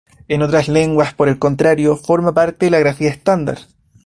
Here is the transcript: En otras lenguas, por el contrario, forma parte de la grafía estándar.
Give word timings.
En 0.27 0.41
otras 0.41 0.67
lenguas, 0.67 1.13
por 1.13 1.29
el 1.29 1.37
contrario, 1.37 1.95
forma 1.95 2.33
parte 2.33 2.65
de 2.65 2.71
la 2.71 2.79
grafía 2.79 3.11
estándar. 3.11 3.59